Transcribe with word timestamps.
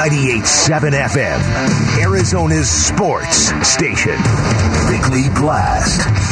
98.7 0.00 0.92
FM, 1.08 2.00
Arizona's 2.00 2.70
sports 2.70 3.52
station. 3.68 4.16
Weekly 4.88 5.28
Blast. 5.38 6.29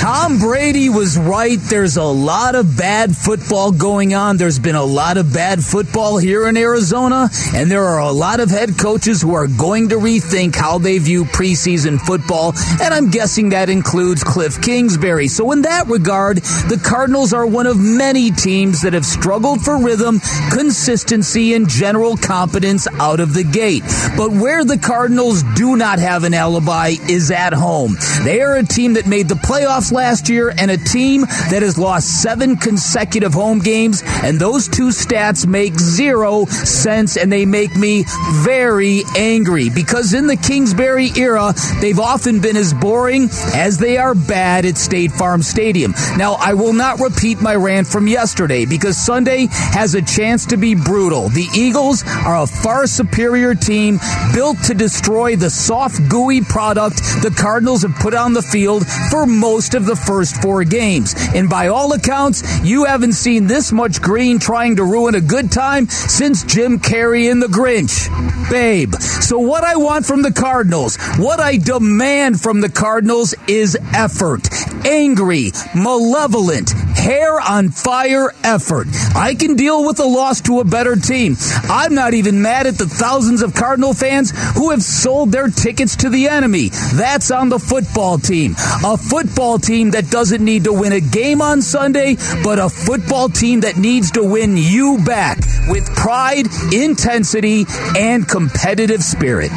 Tom 0.00 0.38
Brady 0.38 0.88
was 0.88 1.18
right. 1.18 1.58
There's 1.58 1.98
a 1.98 2.02
lot 2.02 2.54
of 2.54 2.74
bad 2.74 3.14
football 3.14 3.70
going 3.70 4.14
on. 4.14 4.38
There's 4.38 4.58
been 4.58 4.74
a 4.74 4.82
lot 4.82 5.18
of 5.18 5.34
bad 5.34 5.62
football 5.62 6.16
here 6.16 6.48
in 6.48 6.56
Arizona, 6.56 7.28
and 7.54 7.70
there 7.70 7.84
are 7.84 7.98
a 7.98 8.10
lot 8.10 8.40
of 8.40 8.48
head 8.48 8.78
coaches 8.78 9.20
who 9.20 9.34
are 9.34 9.46
going 9.46 9.90
to 9.90 9.96
rethink 9.96 10.56
how 10.56 10.78
they 10.78 10.96
view 10.96 11.26
preseason 11.26 12.00
football, 12.00 12.54
and 12.80 12.94
I'm 12.94 13.10
guessing 13.10 13.50
that 13.50 13.68
includes 13.68 14.24
Cliff 14.24 14.62
Kingsbury. 14.62 15.28
So, 15.28 15.52
in 15.52 15.62
that 15.62 15.86
regard, 15.88 16.38
the 16.38 16.80
Cardinals 16.82 17.34
are 17.34 17.44
one 17.44 17.66
of 17.66 17.78
many 17.78 18.30
teams 18.30 18.80
that 18.80 18.94
have 18.94 19.04
struggled 19.04 19.60
for 19.60 19.76
rhythm, 19.76 20.20
consistency, 20.50 21.52
and 21.52 21.68
general 21.68 22.16
competence 22.16 22.88
out 22.94 23.20
of 23.20 23.34
the 23.34 23.44
gate. 23.44 23.82
But 24.16 24.32
where 24.32 24.64
the 24.64 24.78
Cardinals 24.78 25.42
do 25.56 25.76
not 25.76 25.98
have 25.98 26.24
an 26.24 26.32
alibi 26.32 26.94
is 27.06 27.30
at 27.30 27.52
home. 27.52 27.98
They 28.24 28.40
are 28.40 28.56
a 28.56 28.64
team 28.64 28.94
that 28.94 29.06
made 29.06 29.28
the 29.28 29.34
playoffs 29.34 29.89
last 29.92 30.28
year 30.28 30.52
and 30.56 30.70
a 30.70 30.76
team 30.76 31.22
that 31.50 31.62
has 31.62 31.78
lost 31.78 32.22
seven 32.22 32.56
consecutive 32.56 33.34
home 33.34 33.58
games. 33.58 34.02
And 34.22 34.38
those 34.38 34.68
two 34.68 34.88
stats 34.88 35.46
make 35.46 35.78
zero 35.78 36.44
sense 36.46 37.16
and 37.16 37.30
they 37.30 37.46
make 37.46 37.76
me 37.76 38.04
very 38.42 39.02
angry 39.16 39.70
because 39.70 40.14
in 40.14 40.26
the 40.26 40.36
Kingsbury 40.36 41.10
era, 41.16 41.54
they've 41.80 41.98
often 41.98 42.40
been 42.40 42.56
as 42.56 42.72
boring 42.72 43.28
as 43.54 43.78
they 43.78 43.96
are 43.96 44.14
bad 44.14 44.64
at 44.64 44.76
State 44.76 45.12
Farm 45.12 45.42
Stadium. 45.42 45.94
Now, 46.16 46.34
I 46.34 46.54
will 46.54 46.72
not 46.72 47.00
repeat 47.00 47.40
my 47.40 47.54
rant 47.54 47.86
from 47.86 48.06
yesterday 48.06 48.66
because 48.66 48.96
Sunday 48.96 49.48
has 49.50 49.94
a 49.94 50.02
chance 50.02 50.46
to 50.46 50.56
be 50.56 50.74
brutal. 50.74 51.28
The 51.28 51.46
Eagles 51.54 52.04
are 52.06 52.42
a 52.42 52.46
far 52.46 52.86
superior 52.86 53.54
team 53.54 53.98
built 54.34 54.58
to 54.64 54.74
destroy 54.74 55.36
the 55.36 55.50
soft, 55.50 56.08
gooey 56.08 56.40
product 56.40 57.00
the 57.22 57.34
Cardinals 57.36 57.82
have 57.82 57.94
put 57.96 58.14
on 58.14 58.32
the 58.32 58.42
field 58.42 58.86
for 59.10 59.26
most 59.26 59.74
of 59.80 59.86
the 59.86 59.96
first 59.96 60.40
four 60.42 60.62
games. 60.64 61.14
And 61.34 61.48
by 61.48 61.68
all 61.68 61.92
accounts, 61.92 62.42
you 62.62 62.84
haven't 62.84 63.14
seen 63.14 63.46
this 63.46 63.72
much 63.72 64.02
green 64.02 64.38
trying 64.38 64.76
to 64.76 64.84
ruin 64.84 65.14
a 65.14 65.20
good 65.20 65.50
time 65.50 65.88
since 65.88 66.44
Jim 66.44 66.78
Carrey 66.78 67.30
in 67.30 67.40
The 67.40 67.46
Grinch. 67.46 68.08
Babe. 68.50 68.94
So 68.94 69.38
what 69.38 69.64
I 69.64 69.76
want 69.76 70.04
from 70.04 70.22
the 70.22 70.32
Cardinals, 70.32 70.98
what 71.16 71.40
I 71.40 71.56
demand 71.56 72.40
from 72.40 72.60
the 72.60 72.68
Cardinals 72.68 73.34
is 73.48 73.76
effort. 73.94 74.48
Angry, 74.84 75.52
malevolent, 75.74 76.72
hair 77.00 77.40
on 77.40 77.70
fire 77.70 78.32
effort. 78.44 78.88
I 79.14 79.34
can 79.34 79.56
deal 79.56 79.84
with 79.84 79.98
a 80.00 80.04
loss 80.04 80.42
to 80.42 80.60
a 80.60 80.64
better 80.64 80.96
team. 80.96 81.36
I'm 81.64 81.94
not 81.94 82.14
even 82.14 82.42
mad 82.42 82.66
at 82.66 82.76
the 82.76 82.86
thousands 82.86 83.42
of 83.42 83.54
Cardinal 83.54 83.94
fans 83.94 84.32
who 84.54 84.70
have 84.70 84.82
sold 84.82 85.32
their 85.32 85.48
tickets 85.48 85.96
to 85.96 86.10
the 86.10 86.28
enemy. 86.28 86.68
That's 86.94 87.30
on 87.30 87.48
the 87.48 87.58
football 87.58 88.18
team. 88.18 88.54
A 88.84 88.96
football 88.96 89.58
team 89.58 89.92
that 89.92 90.10
doesn't 90.10 90.44
need 90.44 90.64
to 90.64 90.72
win 90.72 90.92
a 90.92 91.00
game 91.00 91.40
on 91.40 91.62
Sunday, 91.62 92.16
but 92.44 92.58
a 92.58 92.68
football 92.68 93.28
team 93.28 93.60
that 93.60 93.78
needs 93.78 94.10
to 94.12 94.22
win 94.22 94.56
you 94.56 94.98
back 95.04 95.38
with 95.68 95.86
pride, 95.96 96.46
intensity, 96.72 97.64
and 97.96 98.28
competitive 98.28 99.02
spirit. 99.02 99.50